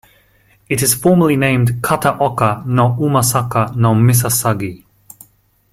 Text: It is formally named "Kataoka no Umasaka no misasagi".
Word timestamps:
It 0.67 0.81
is 0.81 0.95
formally 0.95 1.35
named 1.35 1.83
"Kataoka 1.83 2.65
no 2.65 2.97
Umasaka 2.99 3.75
no 3.75 3.93
misasagi". 3.93 4.83